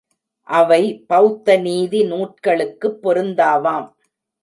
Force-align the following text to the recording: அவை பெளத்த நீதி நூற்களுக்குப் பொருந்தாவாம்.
அவை 0.47 0.79
பெளத்த 1.07 1.57
நீதி 1.57 2.03
நூற்களுக்குப் 2.03 2.99
பொருந்தாவாம். 3.03 3.89